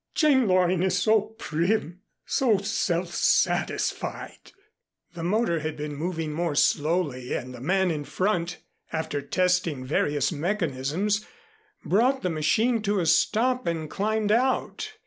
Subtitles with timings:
[0.15, 4.51] Jane Loring is so prim, so self satisfied"
[5.13, 8.57] The motor had been moving more slowly and the man in front
[8.91, 11.23] after testing various mechanisms,
[11.85, 14.91] brought the machine to a stop and climbed out.